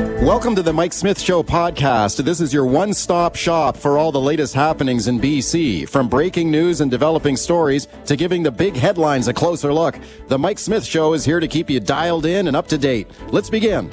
[0.00, 2.24] Welcome to the Mike Smith Show podcast.
[2.24, 5.86] This is your one stop shop for all the latest happenings in BC.
[5.90, 10.38] From breaking news and developing stories to giving the big headlines a closer look, the
[10.38, 13.08] Mike Smith Show is here to keep you dialed in and up to date.
[13.28, 13.90] Let's begin.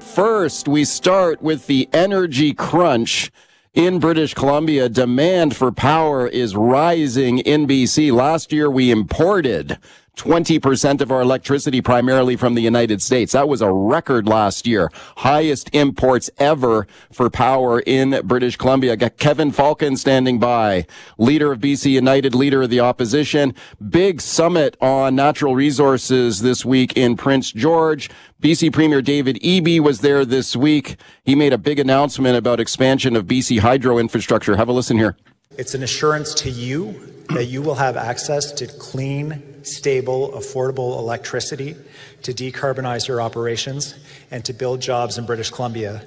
[0.00, 3.30] First, we start with the energy crunch
[3.74, 4.88] in British Columbia.
[4.88, 8.10] Demand for power is rising in BC.
[8.10, 9.78] Last year, we imported
[10.16, 13.32] 20% of our electricity primarily from the United States.
[13.32, 14.90] That was a record last year.
[15.18, 18.96] Highest imports ever for power in British Columbia.
[18.96, 20.86] Got Kevin Falcon standing by,
[21.18, 23.54] leader of BC United, leader of the opposition.
[23.90, 28.10] Big summit on natural resources this week in Prince George.
[28.40, 30.96] BC Premier David Eby was there this week.
[31.24, 34.56] He made a big announcement about expansion of BC hydro infrastructure.
[34.56, 35.16] Have a listen here.
[35.58, 41.76] It's an assurance to you that you will have access to clean, stable, affordable electricity
[42.22, 43.94] to decarbonize your operations
[44.30, 46.02] and to build jobs in British Columbia.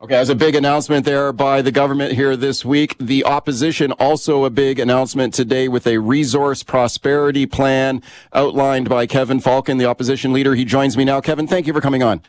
[0.00, 2.96] Okay, as a big announcement there by the government here this week.
[2.98, 8.02] The opposition also a big announcement today with a resource prosperity plan
[8.32, 10.56] outlined by Kevin Falcon, the opposition leader.
[10.56, 11.20] He joins me now.
[11.20, 12.22] Kevin, thank you for coming on.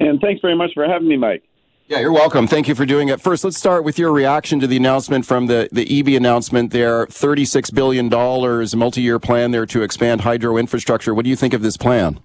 [0.00, 1.44] And thanks very much for having me, Mike.
[1.92, 2.46] Yeah, you're welcome.
[2.46, 3.20] Thank you for doing it.
[3.20, 7.06] First, let's start with your reaction to the announcement from the, the Eby announcement there.
[7.08, 8.08] $36 billion
[8.78, 11.12] multi-year plan there to expand hydro infrastructure.
[11.12, 12.20] What do you think of this plan?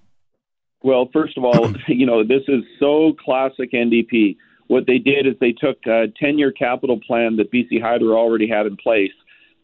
[0.84, 4.38] Well, first of all, you know, this is so classic NDP.
[4.68, 8.68] What they did is they took a 10-year capital plan that BC Hydro already had
[8.68, 9.12] in place.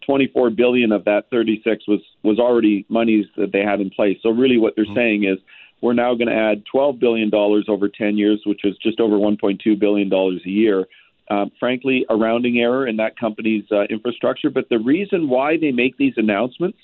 [0.05, 4.17] 24 billion of that 36 was was already monies that they had in place.
[4.21, 4.95] So really what they're mm-hmm.
[4.95, 5.37] saying is
[5.83, 9.77] we're now going to add $12 billion over 10 years, which is just over $1.2
[9.77, 10.85] billion a year.
[11.29, 14.49] Um, frankly, a rounding error in that company's uh, infrastructure.
[14.49, 16.77] But the reason why they make these announcements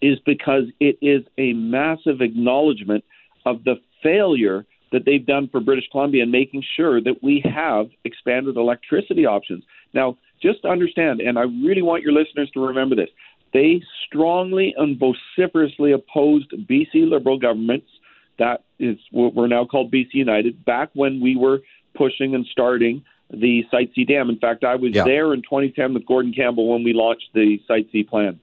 [0.00, 3.02] is because it is a massive acknowledgement
[3.44, 3.74] of the
[4.04, 9.26] failure that they've done for British Columbia in making sure that we have expanded electricity
[9.26, 9.64] options.
[9.94, 13.10] Now, just understand, and I really want your listeners to remember this,
[13.52, 17.88] they strongly and vociferously opposed BC Liberal governments
[18.38, 20.64] that is what we're now called BC United.
[20.64, 21.60] Back when we were
[21.94, 24.28] pushing and starting the Site C dam.
[24.28, 25.04] In fact, I was yeah.
[25.04, 28.38] there in 2010 with Gordon Campbell when we launched the Site C plan.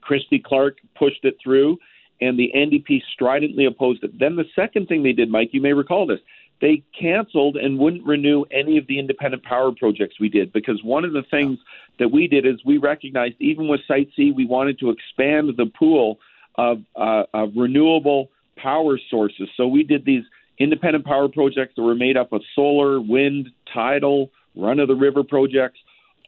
[0.00, 1.78] Christy Clark pushed it through,
[2.20, 4.18] and the NDP stridently opposed it.
[4.18, 6.20] Then the second thing they did, Mike, you may recall this.
[6.60, 11.04] They canceled and wouldn't renew any of the independent power projects we did because one
[11.04, 11.58] of the things
[11.98, 15.66] that we did is we recognized even with Site C, we wanted to expand the
[15.66, 16.18] pool
[16.54, 19.48] of, uh, of renewable power sources.
[19.56, 20.24] So we did these
[20.58, 25.22] independent power projects that were made up of solar, wind, tidal, run of the river
[25.24, 25.78] projects,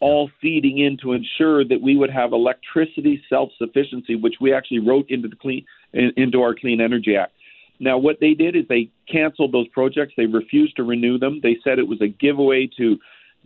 [0.01, 4.81] all feeding in to ensure that we would have electricity self sufficiency, which we actually
[4.81, 7.33] wrote into the clean into our Clean Energy Act.
[7.79, 10.15] Now, what they did is they canceled those projects.
[10.17, 11.41] They refused to renew them.
[11.43, 12.99] They said it was a giveaway to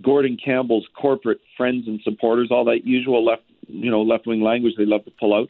[0.03, 4.75] Gordon Campbell's corporate friends and supporters, all that usual left, you know, left wing language
[4.77, 5.49] they love to pull out.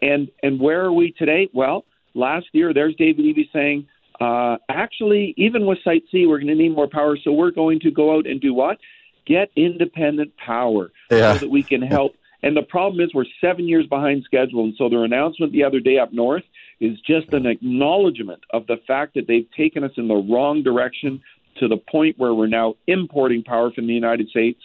[0.00, 1.48] And and where are we today?
[1.52, 1.84] Well,
[2.14, 3.86] last year, there's David Eby saying,
[4.20, 7.80] uh, actually, even with Site C, we're going to need more power, so we're going
[7.80, 8.78] to go out and do what?
[9.26, 11.34] Get independent power yeah.
[11.34, 12.14] so that we can help.
[12.42, 15.80] And the problem is we're seven years behind schedule, and so their announcement the other
[15.80, 16.44] day up north
[16.80, 21.22] is just an acknowledgement of the fact that they've taken us in the wrong direction
[21.58, 24.60] to the point where we're now importing power from the United States.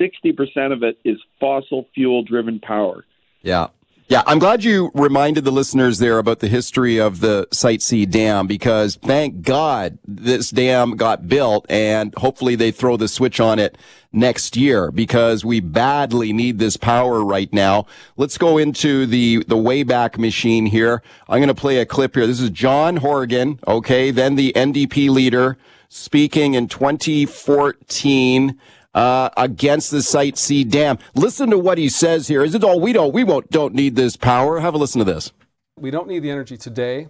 [0.00, 3.04] 60% of it is fossil fuel driven power.
[3.42, 3.68] Yeah.
[4.12, 8.04] Yeah, I'm glad you reminded the listeners there about the history of the Site C
[8.04, 13.58] dam because thank God this dam got built and hopefully they throw the switch on
[13.58, 13.78] it
[14.12, 17.86] next year because we badly need this power right now.
[18.18, 21.02] Let's go into the, the Wayback Machine here.
[21.26, 22.26] I'm going to play a clip here.
[22.26, 25.56] This is John Horgan, okay, then the NDP leader
[25.88, 28.60] speaking in 2014
[28.94, 30.98] uh, against the Site C dam.
[31.14, 32.44] Listen to what he says here.
[32.44, 34.60] Is it all we don't we won't don't need this power?
[34.60, 35.32] Have a listen to this.
[35.78, 37.08] We don't need the energy today.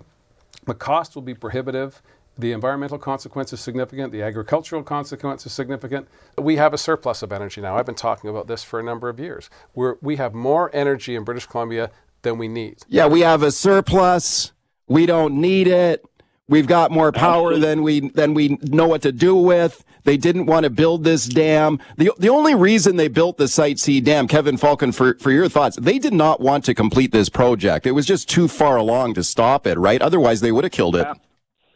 [0.66, 2.00] The cost will be prohibitive.
[2.38, 4.12] The environmental consequence is significant.
[4.12, 6.08] The agricultural consequence is significant.
[6.38, 7.76] We have a surplus of energy now.
[7.76, 9.50] I've been talking about this for a number of years.
[9.74, 11.90] We're, we have more energy in British Columbia
[12.22, 12.78] than we need.
[12.88, 14.52] Yeah, we have a surplus.
[14.86, 16.04] We don't need it.
[16.52, 19.82] We've got more power than we than we know what to do with.
[20.04, 21.80] They didn't want to build this dam.
[21.96, 25.48] The the only reason they built the Site C dam, Kevin Falcon, for for your
[25.48, 27.86] thoughts, they did not want to complete this project.
[27.86, 30.02] It was just too far along to stop it, right?
[30.02, 31.06] Otherwise, they would have killed it.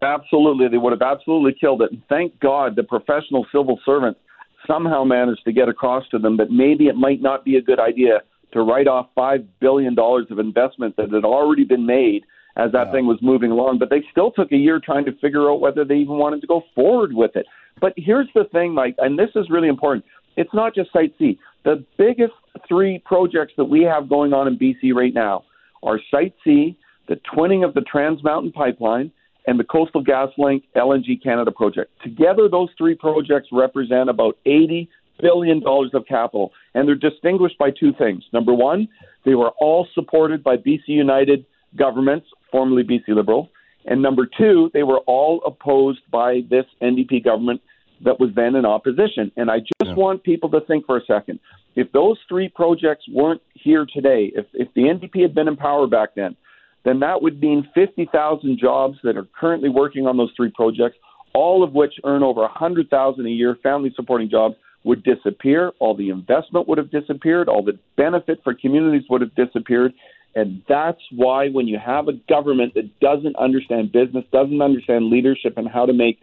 [0.02, 1.90] Absolutely, they would have absolutely killed it.
[1.90, 4.20] And thank God the professional civil servants
[4.67, 7.81] somehow managed to get across to them that maybe it might not be a good
[7.81, 8.20] idea
[8.52, 12.26] to write off five billion dollars of investment that had already been made
[12.56, 13.79] as that thing was moving along.
[13.79, 16.47] But they still took a year trying to figure out whether they even wanted to
[16.47, 17.47] go forward with it.
[17.81, 20.05] But here's the thing, Mike, and this is really important.
[20.37, 21.38] It's not just Site C.
[21.64, 22.35] The biggest
[22.69, 25.44] three projects that we have going on in BC right now
[25.82, 29.11] are Site C, the twinning of the Trans Mountain Pipeline,
[29.47, 31.91] and the Coastal GasLink LNG Canada project.
[32.03, 34.88] Together, those three projects represent about $80
[35.20, 38.25] billion of capital, and they're distinguished by two things.
[38.32, 38.88] Number one,
[39.25, 43.50] they were all supported by BC United governments, formerly BC Liberal.
[43.87, 47.60] And number two, they were all opposed by this NDP government
[48.04, 49.31] that was then in opposition.
[49.37, 49.94] And I just yeah.
[49.94, 51.38] want people to think for a second.
[51.76, 55.87] If those three projects weren't here today, if, if the NDP had been in power
[55.87, 56.37] back then,
[56.84, 60.96] then that would mean 50,000 jobs that are currently working on those three projects,
[61.34, 64.54] all of which earn over 100,000 a year, family supporting jobs
[64.84, 69.34] would disappear, all the investment would have disappeared, all the benefit for communities would have
[69.34, 69.93] disappeared.
[70.37, 75.55] And that's why when you have a government that doesn't understand business, doesn't understand leadership
[75.56, 76.21] and how to make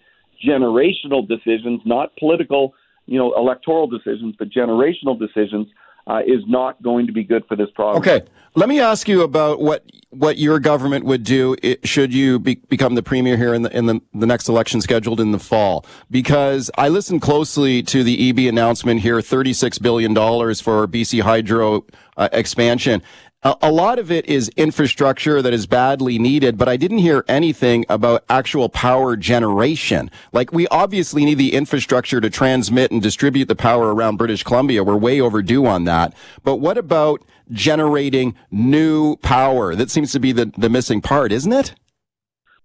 [0.48, 2.76] generational decisions, not political,
[3.08, 5.68] you know, electoral decisions, but generational decisions,
[6.06, 8.06] uh, is not going to be good for this province.
[8.06, 8.26] Okay,
[8.56, 12.94] let me ask you about what what your government would do should you be, become
[12.94, 15.86] the premier here in the in the, the next election scheduled in the fall.
[16.12, 21.22] Because I listened closely to the Eby announcement here, thirty six billion dollars for BC
[21.22, 21.86] Hydro
[22.18, 23.02] uh, expansion,
[23.44, 27.86] a lot of it is infrastructure that is badly needed, but I didn't hear anything
[27.90, 30.10] about actual power generation.
[30.32, 34.84] Like we obviously need the infrastructure to transmit and distribute the power around British Columbia.
[34.84, 36.14] We're way overdue on that.
[36.44, 39.76] But what about generating new power?
[39.76, 41.74] That seems to be the, the missing part, isn't it?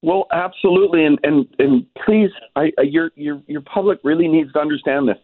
[0.00, 5.08] Well, absolutely, and and and please, I, your your your public really needs to understand
[5.08, 5.18] this.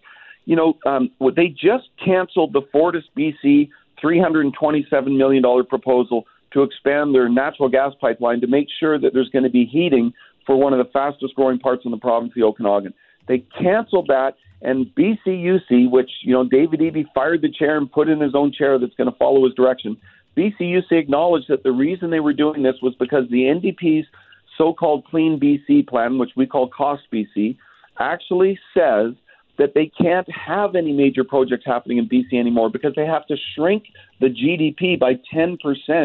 [0.46, 3.70] You know, um, they just canceled the Fortis BC
[4.04, 9.42] $327 million proposal to expand their natural gas pipeline to make sure that there's going
[9.42, 10.12] to be heating
[10.46, 12.92] for one of the fastest growing parts in the province, the Okanagan.
[13.26, 18.08] They canceled that, and BCUC, which you know David Eby fired the chair and put
[18.08, 19.96] in his own chair that's going to follow his direction.
[20.36, 24.06] BCUC acknowledged that the reason they were doing this was because the NDP's
[24.58, 27.56] so-called Clean BC plan, which we call Cost BC,
[27.98, 29.14] actually says
[29.58, 33.36] that they can't have any major projects happening in BC anymore because they have to
[33.54, 33.84] shrink
[34.20, 35.58] the GDP by 10%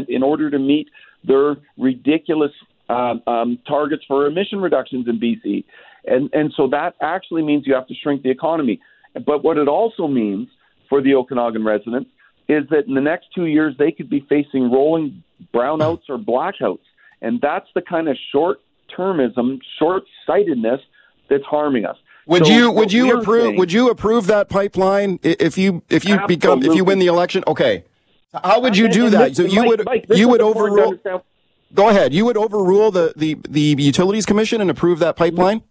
[0.07, 0.90] in order to meet
[1.24, 2.51] their ridiculous
[2.90, 5.63] uh, um, targets for emission reductions in BC.
[6.06, 8.80] And, and so that actually means you have to shrink the economy.
[9.25, 10.48] But what it also means
[10.88, 12.10] for the Okanagan residents
[12.48, 15.24] is that in the next two years, they could be facing rolling
[15.54, 16.80] brownouts or blackouts.
[17.22, 18.60] And that's the kind of short
[18.98, 20.81] termism, short sightedness
[21.30, 21.98] that's harming us.
[22.29, 26.05] Would so you would you approve saying, would you approve that pipeline if you if
[26.05, 26.35] you absolutely.
[26.35, 27.43] become if you win the election?
[27.47, 27.83] Okay.
[28.43, 29.35] How would you do that?
[29.35, 30.99] So you would Mike, you would overrule
[31.73, 32.13] Go ahead.
[32.13, 35.61] You would overrule the, the, the Utilities Commission and approve that pipeline?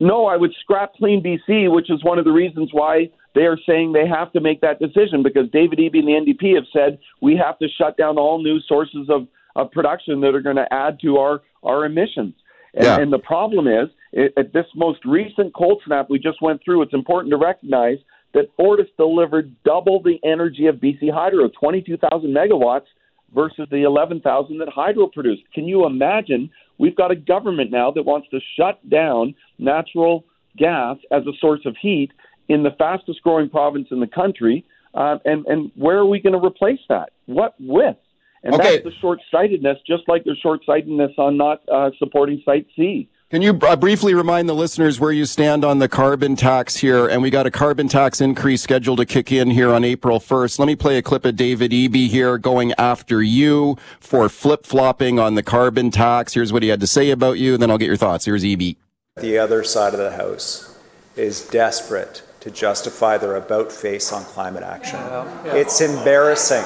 [0.00, 3.58] No, I would scrap Clean BC, which is one of the reasons why they are
[3.66, 6.98] saying they have to make that decision because David Eby and the NDP have said
[7.20, 10.72] we have to shut down all new sources of, of production that are going to
[10.72, 12.34] add to our, our emissions.
[12.74, 12.98] And, yeah.
[12.98, 16.82] and the problem is it, at this most recent cold snap we just went through,
[16.82, 17.98] it's important to recognize
[18.34, 22.86] that Fortis delivered double the energy of BC Hydro, 22,000 megawatts
[23.34, 25.42] versus the 11,000 that Hydro produced.
[25.54, 26.50] Can you imagine?
[26.78, 30.24] We've got a government now that wants to shut down natural
[30.56, 32.10] gas as a source of heat
[32.48, 34.64] in the fastest growing province in the country.
[34.94, 37.10] Uh, and, and where are we going to replace that?
[37.26, 37.96] What with?
[38.42, 38.72] And okay.
[38.72, 43.08] that's the short sightedness, just like the short sightedness on not uh, supporting Site C.
[43.32, 47.08] Can you uh, briefly remind the listeners where you stand on the carbon tax here?
[47.08, 50.58] And we got a carbon tax increase scheduled to kick in here on April 1st.
[50.58, 55.18] Let me play a clip of David Eby here going after you for flip flopping
[55.18, 56.34] on the carbon tax.
[56.34, 58.26] Here's what he had to say about you, and then I'll get your thoughts.
[58.26, 58.76] Here's Eby.
[59.16, 60.78] The other side of the House
[61.16, 64.98] is desperate to justify their about face on climate action.
[64.98, 65.54] Yeah, yeah.
[65.54, 66.64] It's embarrassing.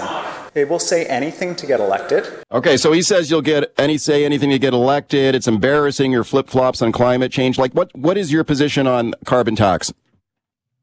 [0.57, 2.27] They will say anything to get elected.
[2.51, 5.35] Okay, so he says you'll get any say anything to get elected.
[5.35, 7.59] It's embarrassing your flip flops on climate change.
[7.59, 9.93] Like, what what is your position on carbon tax?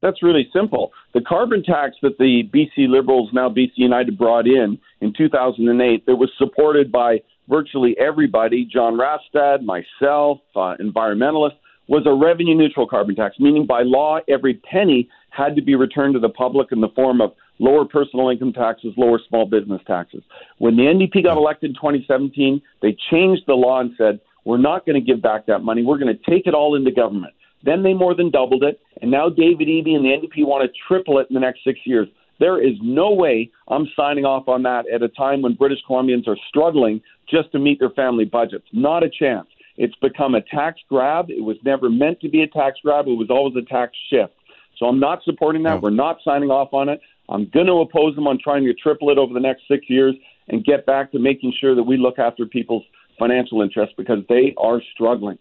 [0.00, 0.92] That's really simple.
[1.12, 6.14] The carbon tax that the BC Liberals, now BC United, brought in in 2008, that
[6.14, 13.16] was supported by virtually everybody, John Rustad, myself, uh, environmentalists, was a revenue neutral carbon
[13.16, 16.88] tax, meaning by law, every penny had to be returned to the public in the
[16.90, 20.22] form of lower personal income taxes, lower small business taxes.
[20.58, 24.84] When the NDP got elected in 2017, they changed the law and said, we're not
[24.84, 25.82] going to give back that money.
[25.82, 27.34] We're going to take it all into government.
[27.64, 30.78] Then they more than doubled it, and now David Eby and the NDP want to
[30.86, 32.08] triple it in the next six years.
[32.40, 36.28] There is no way I'm signing off on that at a time when British Columbians
[36.28, 38.66] are struggling just to meet their family budgets.
[38.72, 39.46] Not a chance.
[39.76, 41.30] It's become a tax grab.
[41.30, 43.06] It was never meant to be a tax grab.
[43.06, 44.34] It was always a tax shift.
[44.78, 45.80] So I'm not supporting that.
[45.80, 47.00] We're not signing off on it.
[47.28, 50.14] I'm going to oppose them on trying to triple it over the next six years
[50.48, 52.84] and get back to making sure that we look after people's
[53.18, 55.38] financial interests because they are struggling.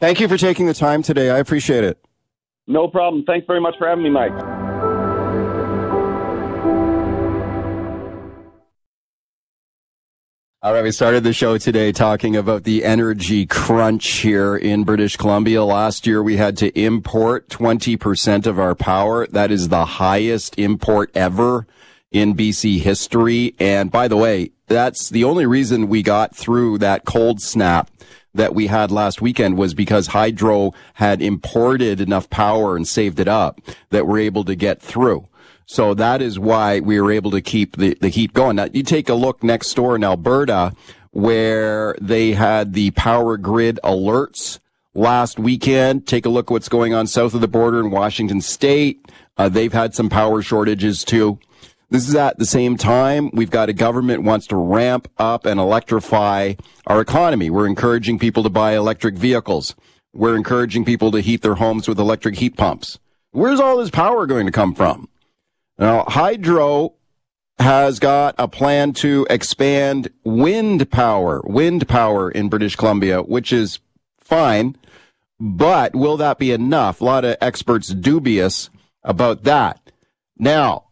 [0.00, 1.30] Thank you for taking the time today.
[1.30, 1.98] I appreciate it.
[2.66, 3.24] No problem.
[3.24, 4.57] Thanks very much for having me, Mike.
[10.60, 15.16] All right, we started the show today talking about the energy crunch here in British
[15.16, 15.62] Columbia.
[15.62, 19.28] Last year we had to import 20% of our power.
[19.28, 21.68] That is the highest import ever
[22.10, 23.54] in BC history.
[23.60, 27.88] And by the way, that's the only reason we got through that cold snap
[28.34, 33.28] that we had last weekend was because hydro had imported enough power and saved it
[33.28, 33.60] up
[33.90, 35.28] that we're able to get through.
[35.68, 38.56] So that is why we were able to keep the, the heat going.
[38.56, 40.72] Now you take a look next door in Alberta
[41.10, 44.60] where they had the power grid alerts
[44.94, 46.06] last weekend.
[46.06, 49.12] Take a look at what's going on south of the border in Washington state.
[49.36, 51.38] Uh, they've had some power shortages too.
[51.90, 55.60] This is at the same time we've got a government wants to ramp up and
[55.60, 56.54] electrify
[56.86, 57.50] our economy.
[57.50, 59.74] We're encouraging people to buy electric vehicles.
[60.14, 62.98] We're encouraging people to heat their homes with electric heat pumps.
[63.32, 65.08] Where's all this power going to come from?
[65.78, 66.94] Now, Hydro
[67.58, 73.80] has got a plan to expand wind power, wind power in British Columbia, which is
[74.18, 74.76] fine.
[75.40, 77.00] But will that be enough?
[77.00, 78.70] A lot of experts dubious
[79.04, 79.92] about that.
[80.36, 80.84] Now,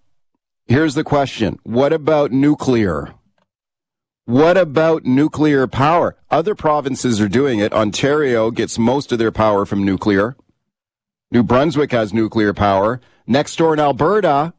[0.66, 1.58] here's the question.
[1.64, 3.14] What about nuclear?
[4.24, 6.16] What about nuclear power?
[6.30, 7.72] Other provinces are doing it.
[7.72, 10.36] Ontario gets most of their power from nuclear.
[11.30, 13.00] New Brunswick has nuclear power.
[13.26, 14.52] Next door in Alberta,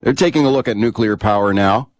[0.00, 1.90] they're taking a look at nuclear power now.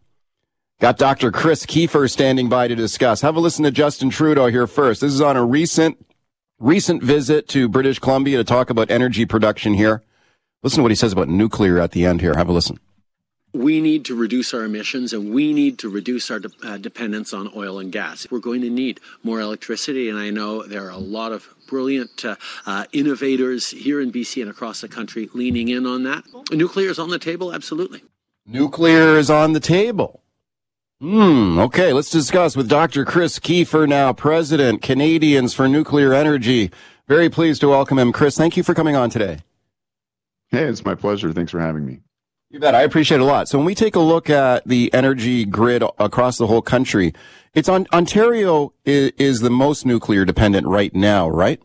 [0.81, 1.33] Got Dr.
[1.33, 3.21] Chris Keefer standing by to discuss.
[3.23, 5.01] Have a listen to Justin Trudeau here first.
[5.01, 6.05] This is on a recent,
[6.61, 10.05] recent visit to British Columbia to talk about energy production here.
[10.63, 12.35] Listen to what he says about nuclear at the end here.
[12.35, 12.79] Have a listen
[13.53, 17.33] we need to reduce our emissions and we need to reduce our de- uh, dependence
[17.33, 18.27] on oil and gas.
[18.31, 22.25] We're going to need more electricity, and I know there are a lot of brilliant
[22.25, 22.35] uh,
[22.67, 26.25] uh, innovators here in BC and across the country leaning in on that.
[26.51, 28.03] Nuclear is on the table, absolutely.
[28.47, 30.23] Nuclear is on the table.
[31.01, 31.61] Hmm.
[31.61, 33.05] Okay, let's discuss with Dr.
[33.05, 36.73] Chris Keefer now, President, Canadians for Nuclear Energy.
[37.07, 38.13] Very pleased to welcome him.
[38.13, 39.39] Chris, thank you for coming on today.
[40.49, 41.33] Hey, it's my pleasure.
[41.33, 42.01] Thanks for having me.
[42.51, 42.75] You bet.
[42.75, 43.47] I appreciate it a lot.
[43.47, 47.13] So when we take a look at the energy grid across the whole country,
[47.53, 51.61] it's on Ontario is, is the most nuclear dependent right now, right?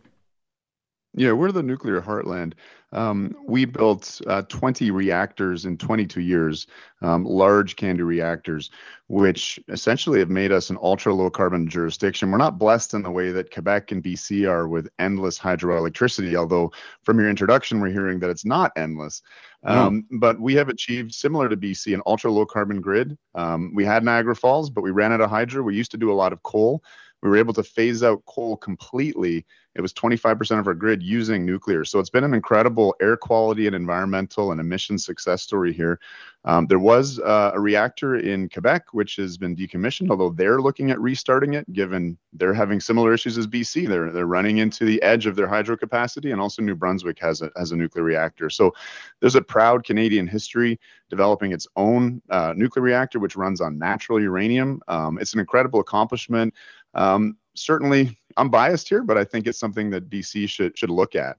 [1.14, 2.52] Yeah, we're the nuclear heartland.
[2.94, 6.66] Um, we built uh, 20 reactors in 22 years,
[7.02, 8.70] um, large CANDU reactors,
[9.08, 12.30] which essentially have made us an ultra low carbon jurisdiction.
[12.30, 16.72] We're not blessed in the way that Quebec and BC are with endless hydroelectricity, although
[17.02, 19.22] from your introduction, we're hearing that it's not endless.
[19.64, 23.16] Um, But we have achieved, similar to BC, an ultra low carbon grid.
[23.34, 25.62] Um, we had Niagara Falls, but we ran out of hydro.
[25.62, 26.82] We used to do a lot of coal.
[27.24, 29.46] We were able to phase out coal completely.
[29.74, 31.84] It was 25% of our grid using nuclear.
[31.84, 35.98] So it's been an incredible air quality and environmental and emission success story here.
[36.44, 40.90] Um, there was uh, a reactor in Quebec, which has been decommissioned, although they're looking
[40.90, 43.88] at restarting it, given they're having similar issues as BC.
[43.88, 47.40] They're, they're running into the edge of their hydro capacity, and also New Brunswick has
[47.40, 48.50] a, has a nuclear reactor.
[48.50, 48.74] So
[49.20, 50.78] there's a proud Canadian history
[51.08, 54.82] developing its own uh, nuclear reactor, which runs on natural uranium.
[54.88, 56.52] Um, it's an incredible accomplishment.
[56.94, 61.14] Um, certainly, I'm biased here, but I think it's something that BC should should look
[61.14, 61.36] at.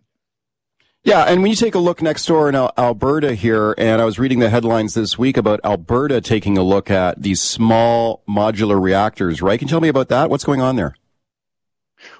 [1.03, 4.17] Yeah, and when you take a look next door in Alberta here, and I was
[4.17, 9.39] reading the headlines this week about Alberta taking a look at these small modular reactors,
[9.39, 9.59] right?
[9.59, 10.31] Can you tell me about that?
[10.31, 10.95] What's going on there?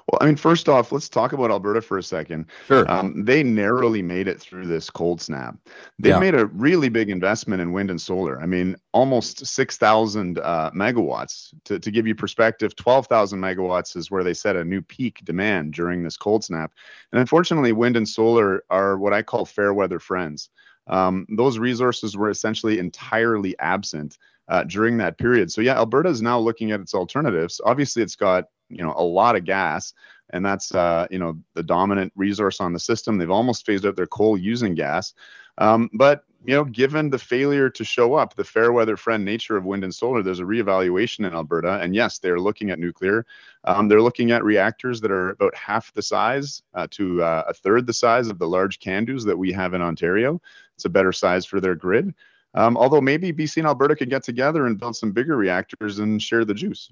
[0.08, 2.46] Well, I mean, first off, let's talk about Alberta for a second.
[2.68, 2.88] Sure.
[2.88, 5.56] Um, they narrowly made it through this cold snap.
[5.98, 6.20] They yeah.
[6.20, 8.40] made a really big investment in wind and solar.
[8.40, 11.52] I mean, almost 6,000 uh, megawatts.
[11.64, 15.72] To, to give you perspective, 12,000 megawatts is where they set a new peak demand
[15.72, 16.72] during this cold snap.
[17.10, 20.50] And unfortunately, wind and solar are what I call fair weather friends.
[20.86, 25.50] Um, those resources were essentially entirely absent uh, during that period.
[25.50, 27.60] So yeah, Alberta is now looking at its alternatives.
[27.64, 29.92] Obviously, it's got you know a lot of gas.
[30.30, 33.18] And that's uh, you know the dominant resource on the system.
[33.18, 35.14] They've almost phased out their coal using gas.
[35.58, 39.56] Um, but you know given the failure to show up the fair weather friend nature
[39.56, 41.78] of wind and solar there's a reevaluation in alberta.
[41.80, 43.24] And yes they're looking at nuclear.
[43.64, 47.54] Um, they're looking at reactors that are about half the size uh, to uh, a
[47.54, 50.40] third the size of the large CANDUs that we have in ontario.
[50.74, 52.12] It's a better size for their grid.
[52.54, 56.20] Um, although maybe bc and alberta could get together and build some bigger reactors and
[56.20, 56.90] share the juice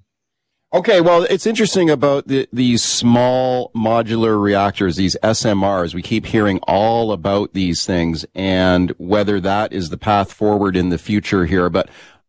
[0.74, 5.94] Okay, well, it's interesting about the, these small modular reactors, these SMRs.
[5.94, 10.88] We keep hearing all about these things and whether that is the path forward in
[10.88, 11.70] the future here.
[11.70, 11.88] But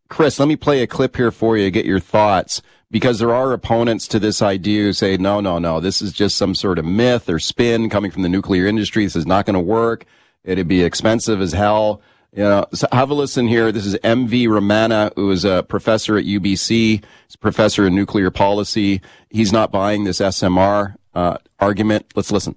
[0.10, 2.62] Chris, let me play a clip here for you, get your thoughts,
[2.92, 6.38] because there are opponents to this idea who say, no, no, no, this is just
[6.38, 9.06] some sort of myth or spin coming from the nuclear industry.
[9.06, 10.06] This is not going to work.
[10.44, 12.00] It'd be expensive as hell.
[12.44, 13.72] Know, so have a listen here.
[13.72, 16.70] This is MV Ramana, who is a professor at UBC.
[16.70, 19.01] He's a professor in nuclear policy.
[19.30, 22.08] He's not buying this SMR uh, argument.
[22.13, 22.56] Let's listen.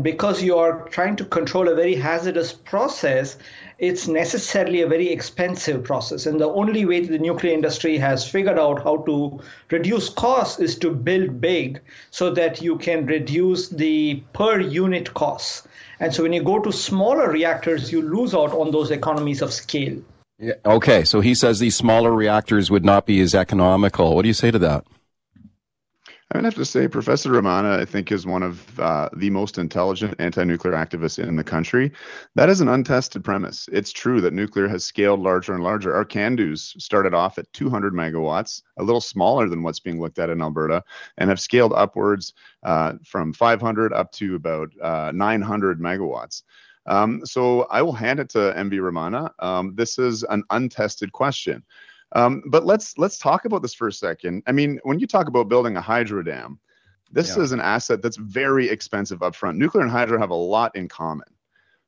[0.00, 3.36] Because you are trying to control a very hazardous process,
[3.78, 6.26] it's necessarily a very expensive process.
[6.26, 9.38] And the only way the nuclear industry has figured out how to
[9.70, 15.68] reduce costs is to build big so that you can reduce the per unit costs.
[16.02, 19.52] And so when you go to smaller reactors, you lose out on those economies of
[19.52, 20.02] scale.
[20.40, 24.16] Yeah, okay, so he says these smaller reactors would not be as economical.
[24.16, 24.84] What do you say to that?
[26.34, 30.14] I have to say Professor Ramana, I think, is one of uh, the most intelligent
[30.18, 31.92] anti-nuclear activists in the country.
[32.36, 33.68] That is an untested premise.
[33.70, 35.94] It's true that nuclear has scaled larger and larger.
[35.94, 40.30] Our CANDUs started off at 200 megawatts, a little smaller than what's being looked at
[40.30, 40.82] in Alberta,
[41.18, 46.44] and have scaled upwards uh, from 500 up to about uh, 900 megawatts.
[46.86, 49.30] Um, so I will hand it to MV Ramana.
[49.38, 51.62] Um, this is an untested question.
[52.14, 54.42] Um, but let's let's talk about this for a second.
[54.46, 56.58] I mean, when you talk about building a hydro dam,
[57.10, 57.42] this yeah.
[57.42, 59.56] is an asset that's very expensive upfront.
[59.56, 61.28] Nuclear and hydro have a lot in common,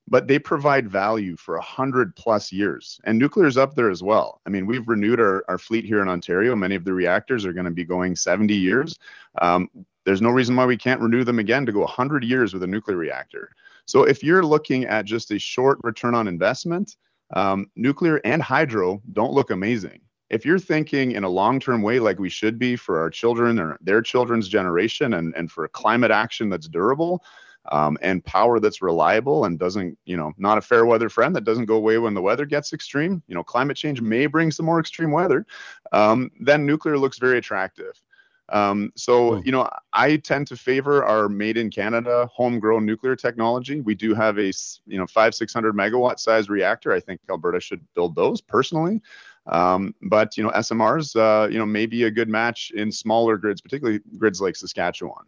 [0.08, 3.00] but they provide value for a hundred plus years.
[3.04, 4.40] And nuclear is up there as well.
[4.46, 6.54] I mean, we've renewed our, our fleet here in Ontario.
[6.56, 8.98] Many of the reactors are going to be going 70 years.
[9.40, 9.68] Um,
[10.04, 12.66] there's no reason why we can't renew them again to go 100 years with a
[12.66, 13.50] nuclear reactor.
[13.86, 16.96] So if you're looking at just a short return on investment,
[17.32, 20.00] um, nuclear and hydro don't look amazing
[20.34, 23.78] if you're thinking in a long-term way like we should be for our children or
[23.80, 27.24] their children's generation and, and for climate action that's durable
[27.70, 31.44] um, and power that's reliable and doesn't you know not a fair weather friend that
[31.44, 34.66] doesn't go away when the weather gets extreme you know climate change may bring some
[34.66, 35.46] more extreme weather
[35.92, 38.02] um, then nuclear looks very attractive
[38.50, 39.46] um, so, hmm.
[39.46, 43.80] you know, I tend to favor our made in Canada homegrown nuclear technology.
[43.80, 44.52] We do have a,
[44.86, 46.92] you know, five, 600 megawatt size reactor.
[46.92, 49.00] I think Alberta should build those personally.
[49.46, 53.36] Um, but you know, SMRs, uh, you know, may be a good match in smaller
[53.36, 55.24] grids, particularly grids like Saskatchewan.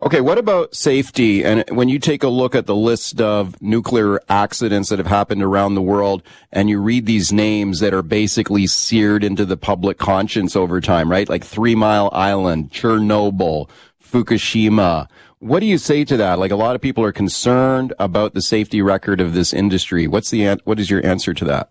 [0.00, 1.44] Okay, what about safety?
[1.44, 5.42] And when you take a look at the list of nuclear accidents that have happened
[5.42, 6.22] around the world
[6.52, 11.10] and you read these names that are basically seared into the public conscience over time,
[11.10, 11.28] right?
[11.28, 13.68] Like Three Mile Island, Chernobyl,
[14.00, 15.08] Fukushima.
[15.40, 16.38] What do you say to that?
[16.38, 20.06] Like a lot of people are concerned about the safety record of this industry.
[20.06, 21.70] What's the, what is your answer to that?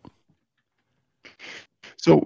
[2.07, 2.25] So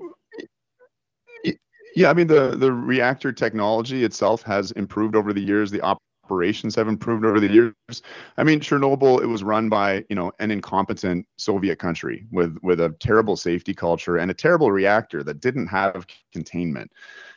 [1.96, 5.72] yeah, I mean the the reactor technology itself has improved over the years.
[5.72, 8.02] The operations have improved over the years.
[8.38, 12.80] I mean, Chernobyl it was run by you know an incompetent Soviet country with with
[12.80, 16.92] a terrible safety culture and a terrible reactor that didn't have containment.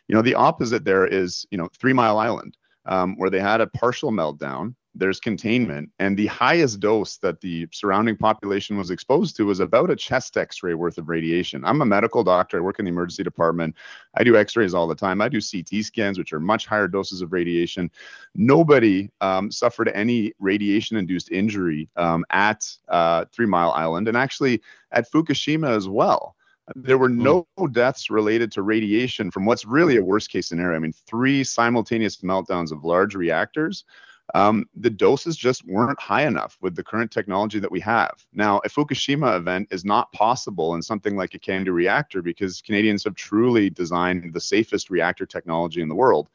[0.08, 3.60] You know, the opposite there is you know Three Mile Island, um, where they had
[3.60, 5.90] a partial meltdown there's containment.
[5.98, 10.36] And the highest dose that the surrounding population was exposed to was about a chest
[10.36, 11.64] x ray worth of radiation.
[11.64, 12.58] I'm a medical doctor.
[12.58, 13.74] I work in the emergency department.
[14.14, 15.20] I do x rays all the time.
[15.20, 17.90] I do CT scans, which are much higher doses of radiation.
[18.34, 24.62] Nobody um, suffered any radiation induced injury um, at uh, Three Mile Island and actually
[24.92, 26.36] at Fukushima as well.
[26.76, 30.76] There were no deaths related to radiation from what's really a worst case scenario.
[30.76, 33.84] I mean, three simultaneous meltdowns of large reactors
[34.32, 38.24] um, the doses just weren't high enough with the current technology that we have.
[38.32, 43.04] Now, a Fukushima event is not possible in something like a CANDU reactor because Canadians
[43.04, 46.30] have truly designed the safest reactor technology in the world.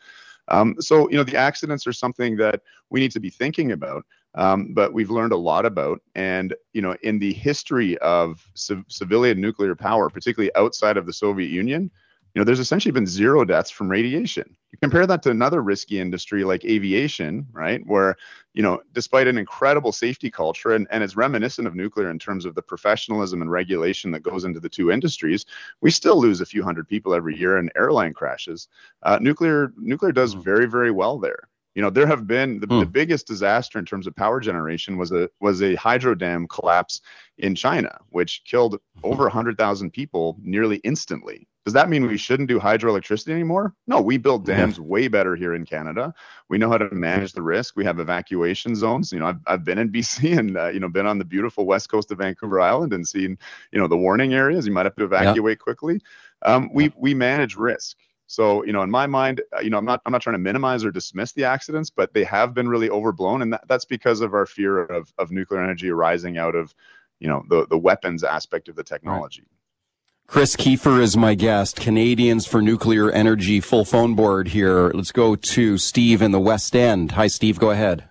[0.49, 4.06] Um, so, you know, the accidents are something that we need to be thinking about,
[4.36, 6.02] um, but we've learned a lot about.
[6.15, 11.13] And, you know, in the history of civ- civilian nuclear power, particularly outside of the
[11.13, 11.91] Soviet Union,
[12.34, 14.56] you know, there's essentially been zero deaths from radiation.
[14.72, 17.82] You compare that to another risky industry like aviation, right?
[17.88, 18.15] Where,
[18.54, 22.46] you know, despite an incredible safety culture and, and it's reminiscent of nuclear in terms
[22.46, 25.46] of the professionalism and regulation that goes into the two industries,
[25.82, 28.68] we still lose a few hundred people every year in airline crashes.
[29.04, 30.42] Uh, nuclear nuclear does hmm.
[30.42, 31.49] very, very well there.
[31.80, 32.92] You know, there have been the, the hmm.
[32.92, 37.00] biggest disaster in terms of power generation was a was a hydro dam collapse
[37.38, 41.48] in China, which killed over 100,000 people nearly instantly.
[41.63, 43.74] Does that mean we shouldn't do hydroelectricity anymore?
[43.88, 44.84] No, we build dams yeah.
[44.84, 46.13] way better here in Canada.
[46.50, 47.78] We know how to manage the risk.
[47.78, 49.13] We have evacuation zones.
[49.13, 51.65] You know, I've, I've been in BC and uh, you know been on the beautiful
[51.65, 53.38] west coast of Vancouver Island and seen
[53.72, 54.68] you know the warning areas.
[54.68, 55.63] You might have to evacuate yeah.
[55.63, 56.02] quickly.
[56.42, 57.96] Um, we we manage risk.
[58.30, 60.39] So, you know, in my mind, uh, you know, I'm not I'm not trying to
[60.39, 64.22] minimize or dismiss the accidents, but they have been really overblown, and that, that's because
[64.22, 66.76] of our fear of of nuclear energy arising out of,
[67.20, 69.42] you know, the the weapons aspect of the technology.
[69.42, 70.28] Right.
[70.28, 71.78] Chris Keefer is my guest.
[71.82, 74.92] Canadians for Nuclear Energy full phone board here.
[74.94, 77.13] Let's go to Steve in the West End.
[77.13, 77.58] Hi, Steve.
[77.58, 78.04] Go ahead.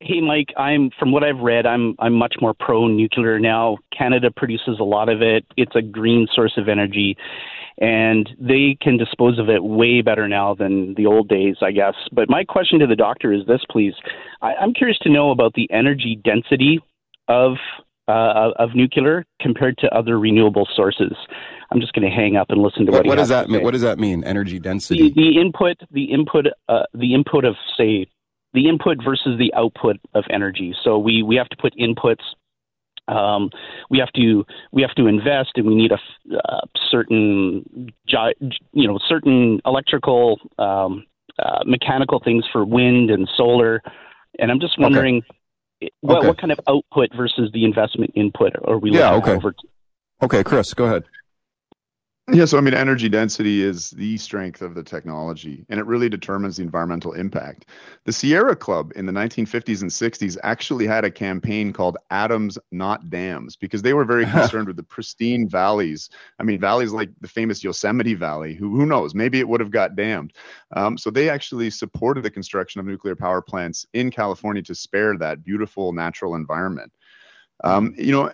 [0.00, 0.52] Hey, Mike.
[0.58, 1.64] I'm from what I've read.
[1.64, 3.78] I'm I'm much more pro nuclear now.
[3.96, 5.46] Canada produces a lot of it.
[5.56, 7.16] It's a green source of energy,
[7.78, 11.94] and they can dispose of it way better now than the old days, I guess.
[12.12, 13.94] But my question to the doctor is this, please.
[14.40, 16.80] I, I'm curious to know about the energy density
[17.28, 17.56] of
[18.08, 21.12] uh, of nuclear compared to other renewable sources.
[21.70, 23.06] I'm just going to hang up and listen to what.
[23.06, 23.62] What, what does that mean?
[23.62, 24.24] What does that mean?
[24.24, 25.08] Energy density.
[25.08, 28.06] The, the input, the input, uh, the input of say,
[28.52, 30.74] the input versus the output of energy.
[30.82, 32.22] So we we have to put inputs.
[33.08, 33.50] Um,
[33.90, 35.98] we have to we have to invest, and we need a
[36.36, 36.60] uh,
[36.90, 37.64] certain
[38.72, 41.04] you know certain electrical um,
[41.38, 43.82] uh, mechanical things for wind and solar.
[44.38, 45.18] And I'm just wondering.
[45.18, 45.36] Okay
[46.00, 46.28] what, okay.
[46.28, 49.32] what kind of output versus the investment input are we yeah, okay.
[49.32, 49.52] over?
[50.22, 51.04] Okay, Chris, go ahead.
[52.30, 56.08] Yeah, so I mean, energy density is the strength of the technology, and it really
[56.08, 57.66] determines the environmental impact.
[58.04, 63.10] The Sierra Club in the 1950s and 60s actually had a campaign called Atoms Not
[63.10, 66.10] Dams because they were very concerned with the pristine valleys.
[66.38, 69.72] I mean, valleys like the famous Yosemite Valley, who, who knows, maybe it would have
[69.72, 70.32] got dammed.
[70.76, 75.18] Um, so they actually supported the construction of nuclear power plants in California to spare
[75.18, 76.92] that beautiful natural environment.
[77.64, 78.32] Um, you know,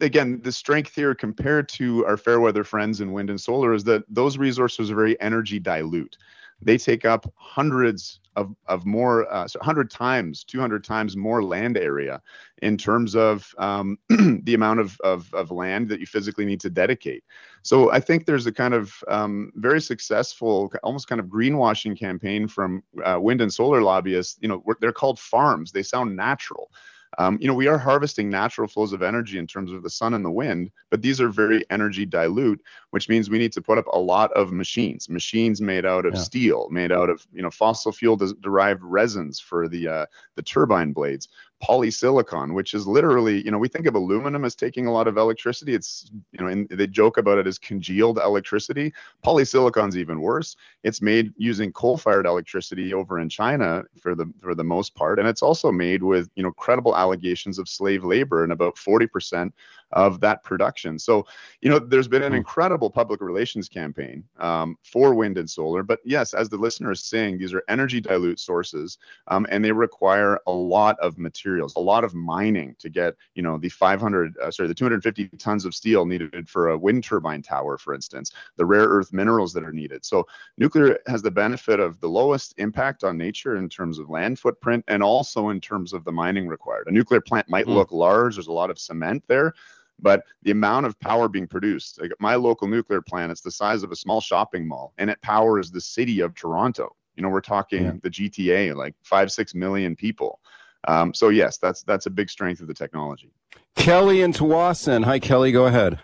[0.00, 3.84] again, the strength here compared to our fair weather friends in wind and solar is
[3.84, 6.16] that those resources are very energy dilute.
[6.62, 11.76] They take up hundreds of, of more, uh, so 100 times, 200 times more land
[11.76, 12.20] area
[12.62, 16.70] in terms of um, the amount of, of, of, land that you physically need to
[16.70, 17.24] dedicate.
[17.62, 22.46] So I think there's a kind of um, very successful, almost kind of greenwashing campaign
[22.46, 24.38] from uh, wind and solar lobbyists.
[24.40, 25.72] You know, they're called farms.
[25.72, 26.70] They sound natural.
[27.18, 30.14] Um, you know, we are harvesting natural flows of energy in terms of the sun
[30.14, 33.78] and the wind, but these are very energy dilute, which means we need to put
[33.78, 36.20] up a lot of machines, machines made out of yeah.
[36.20, 40.92] steel, made out of you know fossil fuel derived resins for the uh, the turbine
[40.92, 41.28] blades
[41.62, 45.16] polysilicon, which is literally, you know, we think of aluminum as taking a lot of
[45.16, 45.74] electricity.
[45.74, 48.92] It's, you know, and they joke about it as congealed electricity.
[49.24, 50.56] Polysilicon's even worse.
[50.84, 55.28] It's made using coal-fired electricity over in China for the for the most part, and
[55.28, 59.52] it's also made with, you know, credible allegations of slave labor and about 40%
[59.92, 60.98] of that production.
[60.98, 61.26] So,
[61.60, 62.38] you know, there's been an hmm.
[62.38, 65.82] incredible public relations campaign um, for wind and solar.
[65.82, 68.98] But yes, as the listener is saying, these are energy dilute sources,
[69.28, 73.42] um, and they require a lot of materials, a lot of mining to get, you
[73.42, 77.42] know, the 500, uh, sorry, the 250 tons of steel needed for a wind turbine
[77.42, 80.04] tower, for instance, the rare earth minerals that are needed.
[80.04, 80.26] So,
[80.58, 84.84] nuclear has the benefit of the lowest impact on nature in terms of land footprint
[84.88, 86.86] and also in terms of the mining required.
[86.86, 87.74] A nuclear plant might mm.
[87.74, 89.54] look large, there's a lot of cement there
[90.02, 93.82] but the amount of power being produced like my local nuclear plant it's the size
[93.82, 96.94] of a small shopping mall and it powers the city of toronto.
[97.16, 97.92] You know we're talking yeah.
[98.02, 100.40] the gta like five six million people.
[100.88, 103.32] Um, so yes that's that's a big strength of the technology.
[103.76, 105.04] Kelly and Tsawwassen.
[105.04, 105.98] hi kelly go ahead.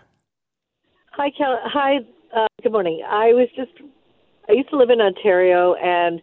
[1.11, 1.97] Hi kelly hi
[2.35, 3.03] uh, good morning.
[3.07, 3.71] I was just
[4.49, 6.21] i used to live in ontario and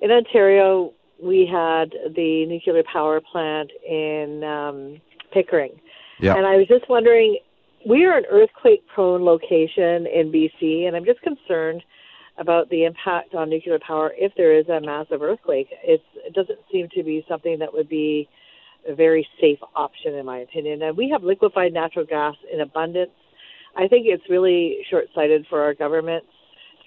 [0.00, 5.00] in ontario we had the nuclear power plant in um,
[5.32, 5.80] pickering
[6.20, 6.36] yeah.
[6.36, 7.38] And I was just wondering,
[7.88, 11.82] we are an earthquake prone location in BC, and I'm just concerned
[12.38, 15.68] about the impact on nuclear power if there is a massive earthquake.
[15.82, 18.28] It's, it doesn't seem to be something that would be
[18.88, 20.82] a very safe option, in my opinion.
[20.82, 23.10] And we have liquefied natural gas in abundance.
[23.76, 26.24] I think it's really short sighted for our government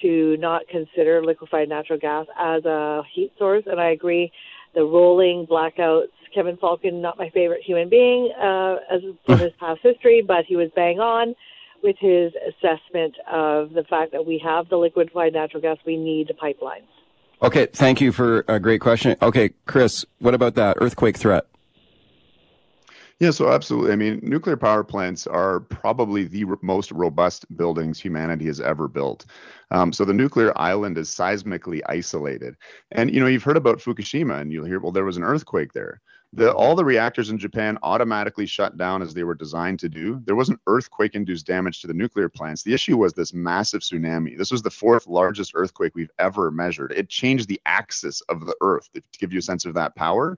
[0.01, 3.63] to not consider liquefied natural gas as a heat source.
[3.65, 4.31] And I agree,
[4.75, 9.81] the rolling blackouts Kevin Falcon, not my favorite human being uh, as from his past
[9.81, 11.35] history, but he was bang on
[11.83, 16.27] with his assessment of the fact that we have the liquefied natural gas, we need
[16.27, 16.87] the pipelines.
[17.41, 19.15] Okay, thank you for a great question.
[19.21, 21.45] Okay, Chris, what about that earthquake threat?
[23.19, 23.91] Yeah, so absolutely.
[23.91, 29.25] I mean, nuclear power plants are probably the most robust buildings humanity has ever built.
[29.71, 32.55] Um, so the nuclear island is seismically isolated.
[32.91, 35.73] And, you know, you've heard about Fukushima and you'll hear, well, there was an earthquake
[35.73, 36.01] there.
[36.31, 40.21] The, all the reactors in Japan automatically shut down as they were designed to do.
[40.25, 42.61] There wasn't earthquake induced damage to the nuclear plants.
[42.61, 44.37] The issue was this massive tsunami.
[44.37, 46.91] This was the fourth largest earthquake we've ever measured.
[46.91, 50.37] It changed the axis of the earth to give you a sense of that power.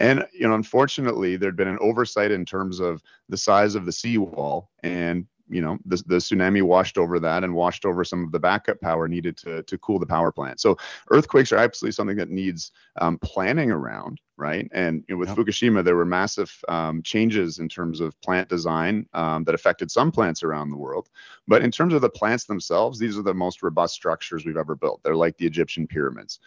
[0.00, 3.92] And you know, unfortunately, there'd been an oversight in terms of the size of the
[3.92, 8.32] seawall, and you know, the, the tsunami washed over that and washed over some of
[8.32, 10.60] the backup power needed to, to cool the power plant.
[10.60, 10.76] So
[11.10, 14.68] earthquakes are absolutely something that needs um, planning around, right?
[14.72, 15.38] And you know, with yep.
[15.38, 20.10] Fukushima, there were massive um, changes in terms of plant design um, that affected some
[20.10, 21.08] plants around the world.
[21.46, 24.74] But in terms of the plants themselves, these are the most robust structures we've ever
[24.74, 25.00] built.
[25.04, 26.40] They're like the Egyptian pyramids.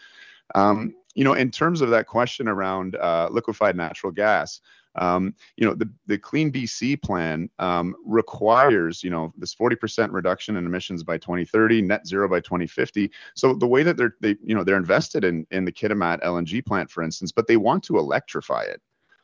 [0.54, 4.60] Um, you know, in terms of that question around uh, liquefied natural gas,
[4.96, 10.56] um, you know, the, the Clean BC plan um, requires, you know, this 40% reduction
[10.58, 13.12] in emissions by 2030, net zero by 2050.
[13.36, 16.66] So the way that they're, they, you know, they're invested in in the Kitimat LNG
[16.66, 18.82] plant, for instance, but they want to electrify it.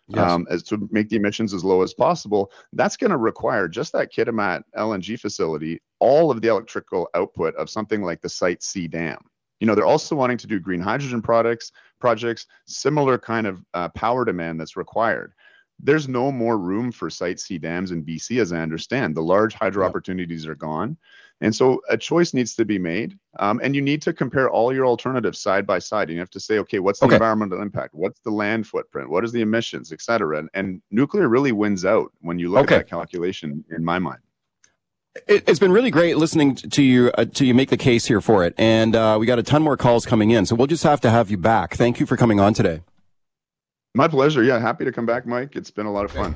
[0.07, 0.29] Yes.
[0.29, 3.93] Um, as to make the emissions as low as possible, that's going to require just
[3.93, 8.89] that Kitimat LNG facility, all of the electrical output of something like the Site C
[8.89, 9.19] dam.
[9.61, 13.87] You know, they're also wanting to do green hydrogen products projects, similar kind of uh,
[13.89, 15.33] power demand that's required
[15.83, 19.15] there's no more room for Site C dams in BC, as I understand.
[19.15, 19.89] The large hydro yeah.
[19.89, 20.97] opportunities are gone.
[21.41, 23.17] And so a choice needs to be made.
[23.39, 26.09] Um, and you need to compare all your alternatives side by side.
[26.09, 27.15] And you have to say, okay, what's the okay.
[27.15, 27.95] environmental impact?
[27.95, 29.09] What's the land footprint?
[29.09, 30.37] What is the emissions, et cetera?
[30.37, 32.75] And, and nuclear really wins out when you look okay.
[32.75, 34.19] at that calculation, in my mind.
[35.27, 38.21] It, has been really great listening to you uh, to you make the case here
[38.21, 40.45] for it, and uh, we got a ton more calls coming in.
[40.45, 41.75] So we'll just have to have you back.
[41.75, 42.81] Thank you for coming on today.
[43.93, 44.41] My pleasure.
[44.41, 45.55] Yeah, happy to come back, Mike.
[45.55, 46.35] It's been a lot of fun.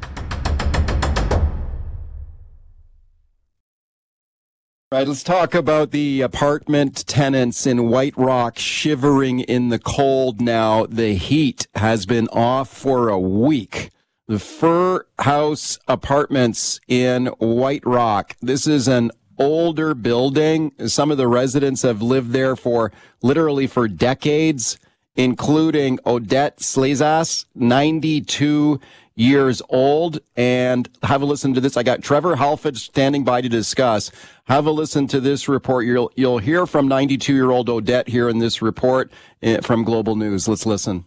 [4.91, 10.85] Right, let's talk about the apartment tenants in White Rock shivering in the cold now.
[10.85, 13.89] The heat has been off for a week.
[14.27, 18.35] The Fir House Apartments in White Rock.
[18.41, 20.71] This is an older building.
[20.87, 22.91] Some of the residents have lived there for
[23.21, 24.77] literally for decades
[25.15, 28.79] including Odette Slazas, 92
[29.15, 30.19] years old.
[30.35, 31.77] And have a listen to this.
[31.77, 34.11] I got Trevor Halford standing by to discuss.
[34.45, 35.85] Have a listen to this report.
[35.85, 40.15] You'll, you'll hear from 92 year old Odette here in this report eh, from Global
[40.15, 40.47] News.
[40.47, 41.05] Let's listen.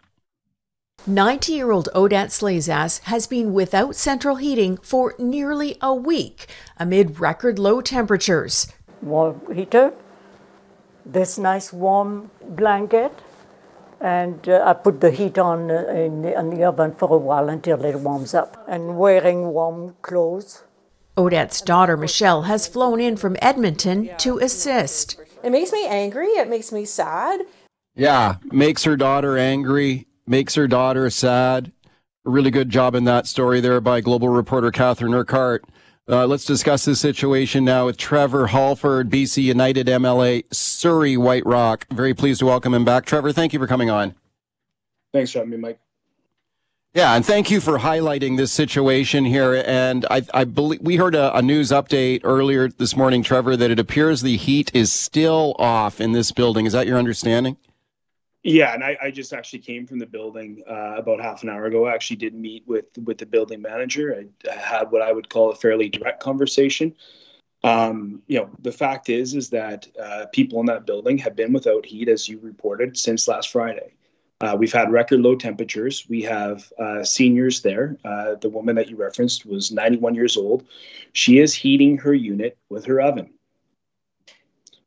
[1.07, 7.21] 90 year old Odette Slazas has been without central heating for nearly a week amid
[7.21, 8.71] record low temperatures.
[9.01, 9.93] Warm heater,
[11.07, 13.13] this nice warm blanket,
[14.01, 17.19] and uh, I put the heat on uh, in, the, in the oven for a
[17.19, 20.63] while until it warms up, and wearing warm clothes.
[21.17, 25.21] Odette's daughter Michelle has flown in from Edmonton to assist.
[25.43, 26.29] It makes me angry.
[26.29, 27.41] It makes me sad.
[27.97, 31.73] Yeah, makes her daughter angry, makes her daughter sad.
[32.25, 35.65] A really good job in that story there by global reporter Catherine Urquhart.
[36.11, 41.87] Uh, let's discuss this situation now with Trevor Halford, BC United MLA, Surrey White Rock.
[41.91, 43.05] Very pleased to welcome him back.
[43.05, 44.15] Trevor, thank you for coming on.
[45.13, 45.79] Thanks for having me, Mike.
[46.95, 49.63] Yeah, and thank you for highlighting this situation here.
[49.67, 53.71] And I, I believe we heard a, a, news update earlier this morning, Trevor, that
[53.71, 56.65] it appears the heat is still off in this building.
[56.65, 57.59] Is that your understanding?
[58.45, 61.67] Yeah, and I, I, just actually came from the building uh, about half an hour
[61.67, 61.87] ago.
[61.87, 64.15] I actually did meet with with the building manager.
[64.15, 66.95] I, I had what I would call a fairly direct conversation.
[67.65, 71.53] Um, you know, the fact is is that uh, people in that building have been
[71.53, 73.95] without heat, as you reported, since last Friday.
[74.41, 76.07] Uh, we've had record low temperatures.
[76.09, 77.97] We have uh, seniors there.
[78.05, 80.65] Uh, the woman that you referenced was 91 years old.
[81.13, 83.31] She is heating her unit with her oven.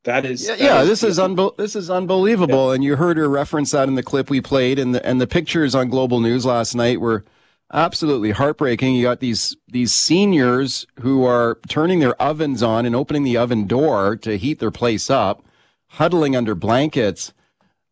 [0.04, 0.56] That is, yeah.
[0.56, 2.70] That yeah is, this is unbe- this is unbelievable.
[2.70, 2.76] Yeah.
[2.76, 5.28] And you heard her reference that in the clip we played, and the and the
[5.28, 7.24] pictures on Global News last night were
[7.72, 8.96] absolutely heartbreaking.
[8.96, 13.68] You got these these seniors who are turning their ovens on and opening the oven
[13.68, 15.46] door to heat their place up,
[15.88, 17.34] huddling under blankets.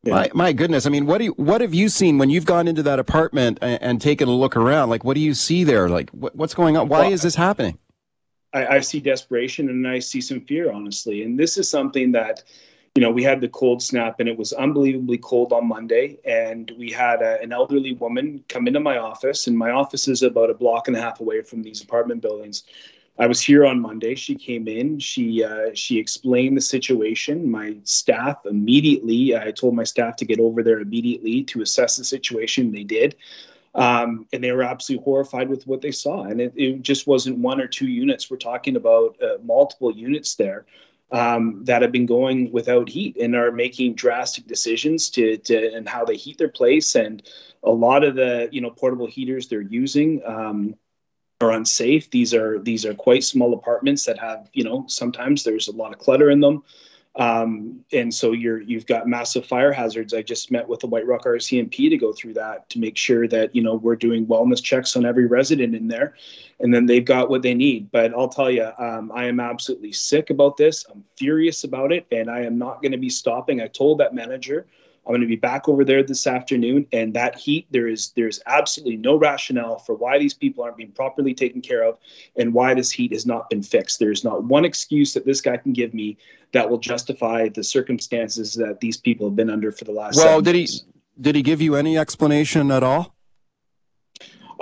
[0.02, 0.14] Yeah.
[0.14, 0.86] My, my goodness.
[0.86, 3.60] I mean, what do you, what have you seen when you've gone into that apartment
[3.62, 4.90] and, and taken a look around?
[4.90, 5.90] Like, what do you see there?
[5.90, 6.88] Like, what, what's going on?
[6.88, 7.78] Why well, is this happening?
[8.54, 11.24] I, I see desperation and I see some fear, honestly.
[11.24, 12.44] And this is something that,
[12.96, 16.18] you know, we had the cold snap and it was unbelievably cold on Monday.
[16.26, 20.24] And we had a, an elderly woman come into my office, and my office is
[20.24, 22.64] about a block and a half away from these apartment buildings.
[23.20, 24.16] I was here on Monday.
[24.16, 24.98] She came in.
[24.98, 27.52] She uh, she explained the situation.
[27.52, 29.36] My staff immediately.
[29.36, 32.72] I told my staff to get over there immediately to assess the situation.
[32.72, 33.16] They did.
[33.76, 36.24] Um, and they were absolutely horrified with what they saw.
[36.24, 38.30] And it, it just wasn't one or two units.
[38.30, 40.66] We're talking about uh, multiple units there
[41.12, 45.88] um, that have been going without heat and are making drastic decisions to, to and
[45.88, 46.96] how they heat their place.
[46.96, 47.22] And
[47.64, 50.22] a lot of the you know portable heaters they're using.
[50.26, 50.76] Um,
[51.42, 52.12] are unsafe.
[52.12, 55.94] These are these are quite small apartments that have you know sometimes there's a lot
[55.94, 56.64] of clutter in them.
[57.16, 60.14] Um, and so you're you've got massive fire hazards.
[60.14, 63.28] I just met with the White Rock RCMP to go through that to make sure
[63.28, 66.14] that you know we're doing wellness checks on every resident in there,
[66.60, 67.92] and then they've got what they need.
[67.92, 70.86] But I'll tell you, um, I am absolutely sick about this.
[70.90, 73.60] I'm furious about it, and I am not going to be stopping.
[73.60, 74.68] I told that manager
[75.10, 78.40] I'm going to be back over there this afternoon, and that heat there is there's
[78.46, 81.98] absolutely no rationale for why these people aren't being properly taken care of,
[82.36, 83.98] and why this heat has not been fixed.
[83.98, 86.16] There's not one excuse that this guy can give me
[86.52, 90.18] that will justify the circumstances that these people have been under for the last.
[90.18, 90.70] Well, did he
[91.20, 93.16] did he give you any explanation at all?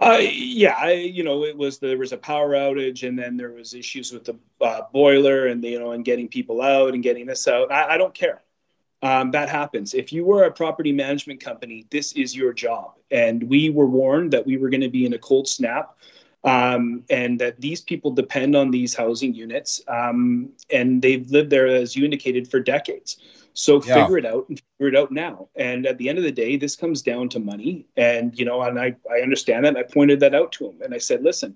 [0.02, 3.52] Uh, yeah, I, you know, it was there was a power outage, and then there
[3.52, 7.26] was issues with the uh, boiler, and you know, and getting people out and getting
[7.26, 7.70] this out.
[7.70, 8.44] I, I don't care
[9.02, 9.94] um, that happens.
[9.94, 12.94] If you were a property management company, this is your job.
[13.12, 15.96] And we were warned that we were going to be in a cold snap
[16.44, 19.82] um, and that these people depend on these housing units.
[19.88, 23.18] Um, and they've lived there, as you indicated, for decades.
[23.54, 23.94] So Yeah.
[23.94, 25.48] figure it out and figure it out now.
[25.56, 27.86] And at the end of the day, this comes down to money.
[27.98, 29.76] And, you know, and I, I understand that.
[29.78, 30.82] I pointed that out to him.
[30.82, 31.56] And I said, listen,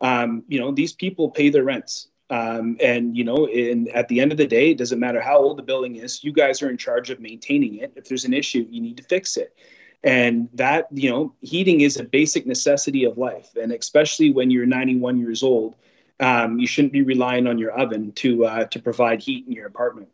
[0.00, 2.08] um, you know, these people pay their rents.
[2.30, 5.38] Um, and you know, in, at the end of the day, it doesn't matter how
[5.38, 6.22] old the building is.
[6.22, 7.92] You guys are in charge of maintaining it.
[7.96, 9.54] If there's an issue, you need to fix it.
[10.02, 13.50] And that, you know, heating is a basic necessity of life.
[13.60, 15.74] And especially when you're 91 years old,
[16.20, 19.66] um, you shouldn't be relying on your oven to uh, to provide heat in your
[19.66, 20.08] apartment.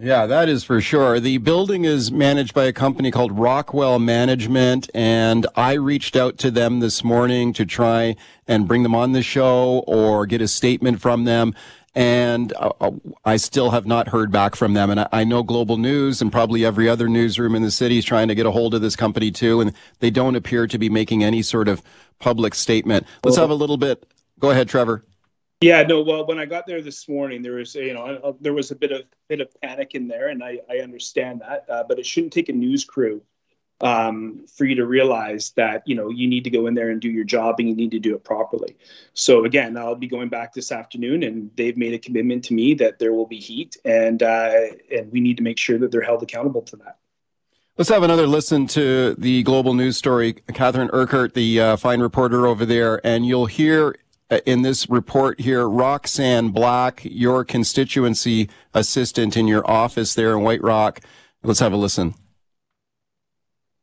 [0.00, 1.18] Yeah, that is for sure.
[1.18, 6.52] The building is managed by a company called Rockwell Management, and I reached out to
[6.52, 8.14] them this morning to try
[8.46, 11.52] and bring them on the show or get a statement from them.
[11.96, 12.92] And uh, uh,
[13.24, 14.88] I still have not heard back from them.
[14.88, 18.04] And I, I know Global News and probably every other newsroom in the city is
[18.04, 20.88] trying to get a hold of this company too, and they don't appear to be
[20.88, 21.82] making any sort of
[22.20, 23.04] public statement.
[23.24, 24.06] Let's have a little bit.
[24.38, 25.02] Go ahead, Trevor.
[25.60, 26.02] Yeah, no.
[26.02, 28.76] Well, when I got there this morning, there was you know uh, there was a
[28.76, 32.06] bit of bit of panic in there, and I, I understand that, uh, but it
[32.06, 33.22] shouldn't take a news crew
[33.80, 37.00] um, for you to realize that you know you need to go in there and
[37.00, 38.76] do your job, and you need to do it properly.
[39.14, 42.74] So again, I'll be going back this afternoon, and they've made a commitment to me
[42.74, 44.52] that there will be heat, and uh,
[44.92, 46.98] and we need to make sure that they're held accountable to that.
[47.76, 50.34] Let's have another listen to the global news story.
[50.54, 53.96] Catherine Urquhart, the uh, fine reporter over there, and you'll hear
[54.30, 60.42] Uh, in this report here Roxanne Black, your constituency assistant in your office there in
[60.42, 61.00] White Rock.
[61.42, 62.14] Let's have a listen.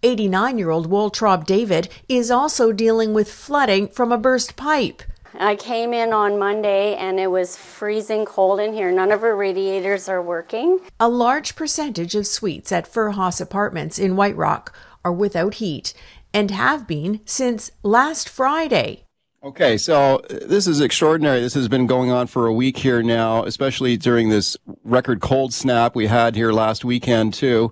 [0.04, 5.02] 89 year old Waltraud David is also dealing with flooding from a burst pipe.
[5.34, 8.92] I came in on Monday and it was freezing cold in here.
[8.92, 10.80] None of our radiators are working.
[11.00, 15.96] A large percentage of suites at Furhouse Apartments in White Rock are without heat
[16.34, 19.05] and have been since last Friday.
[19.46, 21.40] Okay, so uh, this is extraordinary.
[21.40, 25.54] This has been going on for a week here now, especially during this record cold
[25.54, 27.72] snap we had here last weekend too.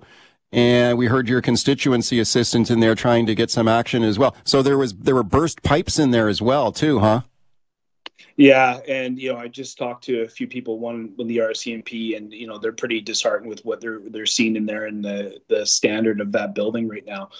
[0.52, 4.36] And we heard your constituency assistant in there trying to get some action as well.
[4.44, 7.22] So there was there were burst pipes in there as well too, huh?
[8.36, 12.16] Yeah, and you know, I just talked to a few people, one with the RCMP,
[12.16, 15.40] and you know, they're pretty disheartened with what they're they're seeing in there and the
[15.48, 17.30] the standard of that building right now.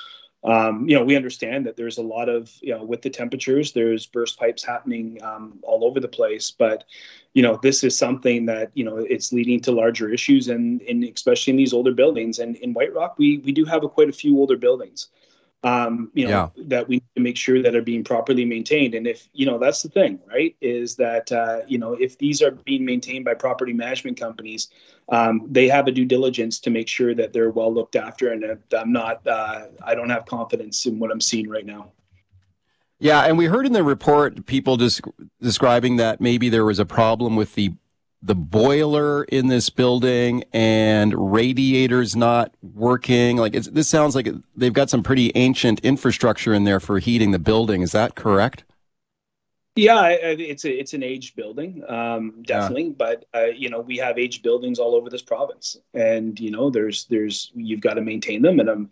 [0.44, 3.72] Um, you know, we understand that there's a lot of you know with the temperatures,
[3.72, 6.84] there's burst pipes happening um, all over the place, but
[7.32, 11.02] you know, this is something that you know it's leading to larger issues, and, and
[11.04, 12.38] especially in these older buildings.
[12.38, 15.08] And in White Rock, we we do have a, quite a few older buildings
[15.64, 18.94] um, you know, that we need to make sure that are being properly maintained.
[18.94, 20.54] And if, you know, that's the thing, right?
[20.60, 24.68] Is that, uh, you know, if these are being maintained by property management companies,
[25.08, 28.32] um, they have a due diligence to make sure that they're well looked after.
[28.32, 31.92] And uh, I'm not, uh, I don't have confidence in what I'm seeing right now.
[33.00, 35.00] Yeah, and we heard in the report people just
[35.40, 37.72] describing that maybe there was a problem with the
[38.24, 43.36] the boiler in this building and radiators not working.
[43.36, 47.32] Like it's, this sounds like they've got some pretty ancient infrastructure in there for heating
[47.32, 47.82] the building.
[47.82, 48.64] Is that correct?
[49.76, 52.90] Yeah, it's a, it's an aged building, um, definitely.
[52.90, 56.70] But uh, you know, we have aged buildings all over this province, and you know,
[56.70, 58.60] there's there's you've got to maintain them.
[58.60, 58.90] And I'm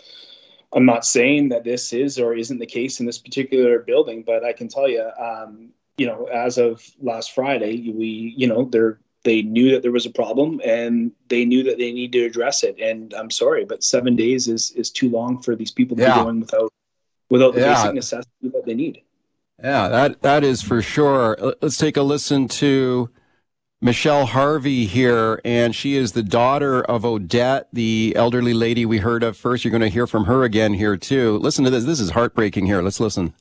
[0.73, 4.45] I'm not saying that this is or isn't the case in this particular building, but
[4.45, 8.99] I can tell you, um, you know, as of last Friday, we you know they're
[9.25, 12.63] they knew that there was a problem and they knew that they need to address
[12.65, 12.79] it.
[12.81, 16.19] And I'm sorry, but seven days is is too long for these people to Yeah.
[16.19, 16.73] be going without
[17.31, 17.75] without the Yeah.
[17.75, 19.01] basic necessity that they need.
[19.63, 21.37] Yeah, that that is for sure.
[21.41, 23.11] Let- Let's take a listen to
[23.81, 29.23] Michelle Harvey here, and she is the daughter of Odette, the elderly lady we heard
[29.25, 29.65] of first.
[29.65, 31.39] You're going to hear from her again here too.
[31.39, 31.85] Listen to this.
[31.85, 32.67] This is heartbreaking.
[32.67, 33.35] Here, let's listen.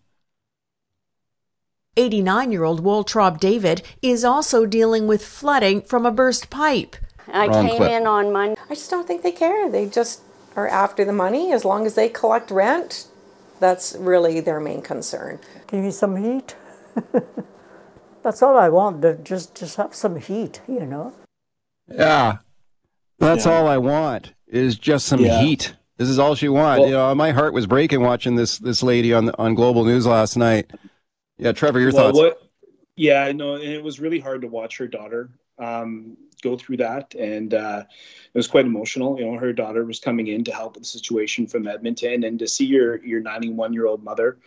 [2.02, 6.96] 89 year old Waltraud David is also dealing with flooding from a burst pipe.
[7.32, 7.92] I Wrong came clip.
[7.92, 8.60] in on Monday.
[8.70, 9.70] I just don't think they care.
[9.70, 10.22] They just
[10.56, 11.52] are after the money.
[11.52, 13.08] As long as they collect rent,
[13.60, 15.39] that's really their main concern.
[15.68, 16.56] Give me some heat.
[18.24, 19.02] That's all I want.
[19.02, 21.14] to Just just have some heat, you know.
[21.88, 22.38] Yeah.
[23.18, 23.52] That's Yeah.
[23.60, 25.42] all I want is just some Yeah.
[25.42, 25.74] heat.
[25.98, 26.80] This is all she wants.
[26.82, 30.06] Well- you know, my heart was breaking watching this this lady on on Global News
[30.06, 30.70] last night.
[31.42, 32.18] Yeah, Trevor, your well, thoughts?
[32.18, 32.50] What,
[32.96, 37.16] yeah, no, and it was really hard to watch her daughter um, go through that,
[37.16, 39.20] and uh, it was quite emotional.
[39.20, 42.38] You know, her daughter was coming in to help with the situation from Edmonton, and
[42.38, 44.38] to see your your 91 year old mother,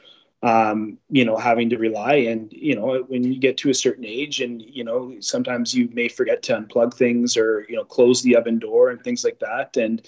[0.45, 4.05] um, you know, having to rely, and you know, when you get to a certain
[4.05, 8.23] age, and you know, sometimes you may forget to unplug things or you know, close
[8.23, 10.07] the oven door and things like that, and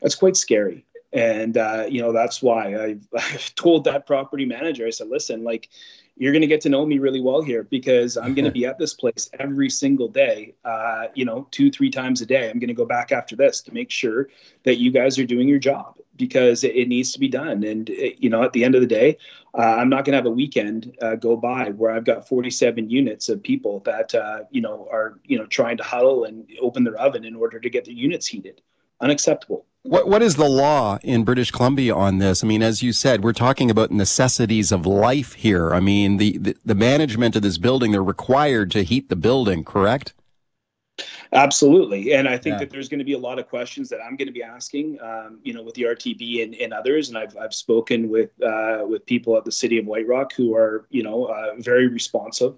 [0.00, 0.84] that's quite scary.
[1.12, 5.44] And uh, you know, that's why I've, I've told that property manager, I said, listen,
[5.44, 5.68] like
[6.18, 8.66] you're going to get to know me really well here because I'm going to be
[8.66, 12.50] at this place every single day, uh, you know, two, three times a day.
[12.50, 14.28] I'm going to go back after this to make sure
[14.64, 17.62] that you guys are doing your job because it, it needs to be done.
[17.62, 19.16] And, uh, you know, at the end of the day,
[19.56, 22.90] uh, I'm not going to have a weekend uh, go by where I've got 47
[22.90, 26.84] units of people that, uh, you know, are, you know, trying to huddle and open
[26.84, 28.60] their oven in order to get their units heated.
[29.00, 29.64] Unacceptable.
[29.88, 32.44] What what is the law in British Columbia on this?
[32.44, 35.72] I mean, as you said, we're talking about necessities of life here.
[35.72, 39.64] I mean, the the, the management of this building, they're required to heat the building,
[39.64, 40.12] correct?
[41.32, 42.58] Absolutely, and I think Yeah.
[42.60, 45.00] that there's going to be a lot of questions that I'm going to be asking,
[45.00, 47.08] um, you know, with the RTB and, and others.
[47.08, 50.54] And I've I've spoken with uh, with people at the city of White Rock who
[50.54, 52.56] are, you know, uh, very responsive.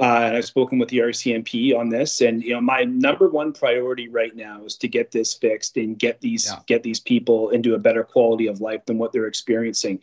[0.00, 3.52] Uh, and I've spoken with the RCMP on this, and you know, my number one
[3.52, 7.74] priority right now is to get this fixed and get these get these people into
[7.74, 9.98] a better quality of life than what they're experiencing.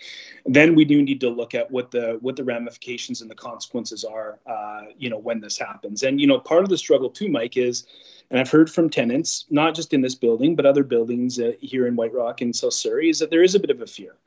[0.46, 4.04] Then we do need to look at what the what the ramifications and the consequences
[4.04, 6.04] are, uh, you know, when this happens.
[6.04, 7.88] And you know, part of the struggle too, Mike, is,
[8.32, 11.88] and I've heard from tenants, not just in this building but other buildings uh, here
[11.88, 14.18] in White Rock and South Surrey, is that there is a bit of a fear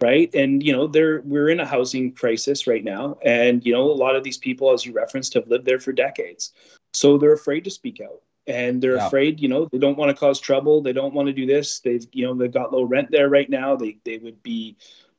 [0.00, 0.32] right?
[0.34, 3.18] And you know there we're in a housing crisis right now.
[3.24, 5.92] And you know a lot of these people as you referenced have lived there for
[5.92, 6.52] decades.
[6.92, 8.22] So they're afraid to speak out.
[8.46, 9.06] And they're Yeah.
[9.06, 10.80] afraid you know they don't want to cause trouble.
[10.82, 11.80] They don't want to do this.
[11.80, 13.76] They've you know they've got low rent there right now.
[13.76, 14.76] They they would be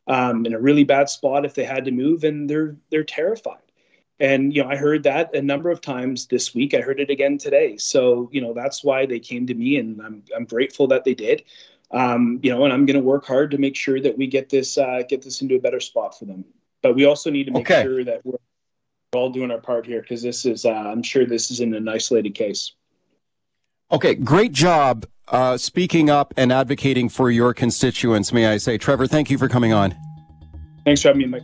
[0.08, 3.58] um, in a really bad spot if they had to move and they're they're terrified.
[4.20, 6.74] And you know i heard that a number of times this week.
[6.74, 7.78] I heard it again today.
[7.78, 11.14] So you know that's why they came to me and i'm, I'm grateful that they
[11.14, 11.44] did
[11.94, 14.50] um, you know and i'm going to work hard to make sure that we get
[14.50, 16.44] this uh, get this into a better spot for them
[16.82, 17.84] but we also need to make Okay.
[17.84, 18.38] sure that we're
[19.14, 22.34] all doing our part here because this is uh, i'm sure this isn't an isolated
[22.36, 22.74] case
[23.94, 28.78] Okay, great job uh, speaking up and advocating for your constituents, may I say.
[28.78, 29.94] Trevor, thank you for coming on.
[30.86, 31.44] thanks for having me mike